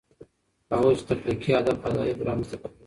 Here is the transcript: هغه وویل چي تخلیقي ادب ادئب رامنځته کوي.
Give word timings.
هغه 0.69 0.83
وویل 0.83 0.99
چي 0.99 1.05
تخلیقي 1.09 1.51
ادب 1.59 1.77
ادئب 1.87 2.19
رامنځته 2.27 2.55
کوي. 2.61 2.77